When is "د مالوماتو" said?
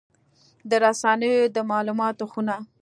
1.55-2.25